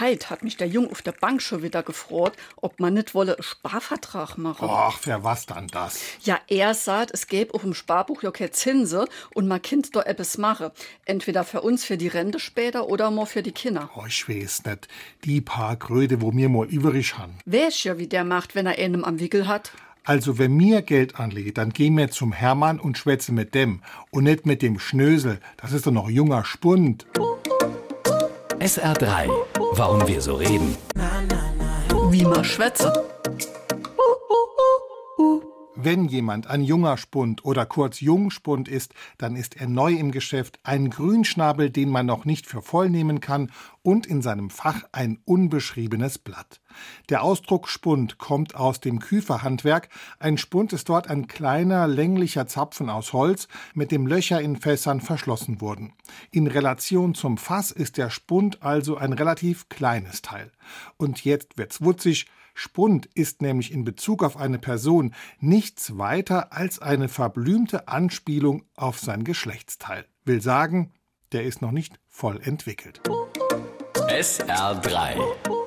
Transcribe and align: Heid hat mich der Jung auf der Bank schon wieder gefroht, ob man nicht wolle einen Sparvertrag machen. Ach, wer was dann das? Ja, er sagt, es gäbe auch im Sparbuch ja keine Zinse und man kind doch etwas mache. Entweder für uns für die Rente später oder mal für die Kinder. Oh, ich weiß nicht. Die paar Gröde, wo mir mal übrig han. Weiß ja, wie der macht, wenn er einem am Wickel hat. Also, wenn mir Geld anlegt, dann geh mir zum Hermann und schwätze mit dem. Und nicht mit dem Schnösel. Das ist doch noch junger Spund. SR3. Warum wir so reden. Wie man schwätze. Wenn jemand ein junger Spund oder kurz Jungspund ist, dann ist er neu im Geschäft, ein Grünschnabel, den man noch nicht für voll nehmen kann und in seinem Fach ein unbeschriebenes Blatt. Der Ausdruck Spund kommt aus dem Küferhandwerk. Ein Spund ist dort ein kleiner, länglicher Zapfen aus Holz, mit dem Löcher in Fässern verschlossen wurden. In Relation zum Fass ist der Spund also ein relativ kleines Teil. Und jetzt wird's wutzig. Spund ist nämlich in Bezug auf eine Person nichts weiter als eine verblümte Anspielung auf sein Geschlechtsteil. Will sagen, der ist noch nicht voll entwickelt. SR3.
Heid 0.00 0.30
hat 0.30 0.42
mich 0.42 0.56
der 0.56 0.68
Jung 0.68 0.90
auf 0.90 1.02
der 1.02 1.12
Bank 1.12 1.42
schon 1.42 1.62
wieder 1.62 1.82
gefroht, 1.82 2.32
ob 2.56 2.80
man 2.80 2.94
nicht 2.94 3.14
wolle 3.14 3.34
einen 3.34 3.42
Sparvertrag 3.42 4.38
machen. 4.38 4.68
Ach, 4.70 4.98
wer 5.04 5.24
was 5.24 5.46
dann 5.46 5.66
das? 5.68 6.00
Ja, 6.22 6.38
er 6.48 6.74
sagt, 6.74 7.10
es 7.12 7.26
gäbe 7.26 7.54
auch 7.54 7.64
im 7.64 7.74
Sparbuch 7.74 8.22
ja 8.22 8.30
keine 8.30 8.50
Zinse 8.50 9.06
und 9.34 9.48
man 9.48 9.62
kind 9.62 9.94
doch 9.94 10.04
etwas 10.04 10.38
mache. 10.38 10.72
Entweder 11.04 11.44
für 11.44 11.62
uns 11.62 11.84
für 11.84 11.96
die 11.96 12.08
Rente 12.08 12.40
später 12.40 12.88
oder 12.88 13.10
mal 13.10 13.26
für 13.26 13.42
die 13.42 13.52
Kinder. 13.52 13.90
Oh, 13.96 14.04
ich 14.06 14.28
weiß 14.28 14.64
nicht. 14.64 14.88
Die 15.24 15.40
paar 15.40 15.76
Gröde, 15.76 16.20
wo 16.20 16.32
mir 16.32 16.48
mal 16.48 16.66
übrig 16.66 17.18
han. 17.18 17.38
Weiß 17.46 17.84
ja, 17.84 17.98
wie 17.98 18.06
der 18.06 18.24
macht, 18.24 18.54
wenn 18.54 18.66
er 18.66 18.78
einem 18.78 19.04
am 19.04 19.20
Wickel 19.20 19.48
hat. 19.48 19.72
Also, 20.04 20.38
wenn 20.38 20.56
mir 20.56 20.80
Geld 20.80 21.20
anlegt, 21.20 21.58
dann 21.58 21.70
geh 21.70 21.90
mir 21.90 22.10
zum 22.10 22.32
Hermann 22.32 22.80
und 22.80 22.96
schwätze 22.96 23.30
mit 23.30 23.54
dem. 23.54 23.82
Und 24.10 24.24
nicht 24.24 24.46
mit 24.46 24.62
dem 24.62 24.78
Schnösel. 24.78 25.38
Das 25.58 25.72
ist 25.72 25.86
doch 25.86 25.92
noch 25.92 26.08
junger 26.08 26.46
Spund. 26.46 27.06
SR3. 28.60 29.30
Warum 29.74 30.06
wir 30.08 30.20
so 30.20 30.34
reden. 30.34 30.76
Wie 32.10 32.24
man 32.24 32.44
schwätze. 32.44 33.04
Wenn 35.80 36.08
jemand 36.08 36.48
ein 36.48 36.64
junger 36.64 36.96
Spund 36.96 37.44
oder 37.44 37.64
kurz 37.64 38.00
Jungspund 38.00 38.66
ist, 38.66 38.94
dann 39.16 39.36
ist 39.36 39.56
er 39.60 39.68
neu 39.68 39.92
im 39.92 40.10
Geschäft, 40.10 40.58
ein 40.64 40.90
Grünschnabel, 40.90 41.70
den 41.70 41.88
man 41.88 42.04
noch 42.04 42.24
nicht 42.24 42.46
für 42.46 42.62
voll 42.62 42.90
nehmen 42.90 43.20
kann 43.20 43.52
und 43.82 44.04
in 44.04 44.20
seinem 44.20 44.50
Fach 44.50 44.82
ein 44.90 45.20
unbeschriebenes 45.24 46.18
Blatt. 46.18 46.60
Der 47.10 47.22
Ausdruck 47.22 47.68
Spund 47.68 48.18
kommt 48.18 48.56
aus 48.56 48.80
dem 48.80 48.98
Küferhandwerk. 48.98 49.88
Ein 50.18 50.36
Spund 50.36 50.72
ist 50.72 50.88
dort 50.88 51.08
ein 51.08 51.28
kleiner, 51.28 51.86
länglicher 51.86 52.48
Zapfen 52.48 52.90
aus 52.90 53.12
Holz, 53.12 53.46
mit 53.72 53.92
dem 53.92 54.08
Löcher 54.08 54.40
in 54.40 54.56
Fässern 54.56 55.00
verschlossen 55.00 55.60
wurden. 55.60 55.92
In 56.32 56.48
Relation 56.48 57.14
zum 57.14 57.38
Fass 57.38 57.70
ist 57.70 57.98
der 57.98 58.10
Spund 58.10 58.64
also 58.64 58.96
ein 58.96 59.12
relativ 59.12 59.68
kleines 59.68 60.22
Teil. 60.22 60.50
Und 60.96 61.24
jetzt 61.24 61.56
wird's 61.56 61.80
wutzig. 61.80 62.26
Spund 62.58 63.06
ist 63.14 63.40
nämlich 63.40 63.72
in 63.72 63.84
Bezug 63.84 64.24
auf 64.24 64.36
eine 64.36 64.58
Person 64.58 65.14
nichts 65.68 65.98
weiter 65.98 66.50
als 66.54 66.78
eine 66.78 67.08
verblümte 67.08 67.88
Anspielung 67.88 68.64
auf 68.74 68.98
sein 68.98 69.22
Geschlechtsteil. 69.22 70.06
Will 70.24 70.40
sagen, 70.40 70.94
der 71.32 71.44
ist 71.44 71.60
noch 71.60 71.72
nicht 71.72 72.00
voll 72.06 72.40
entwickelt. 72.42 73.02
SR3. 73.94 75.57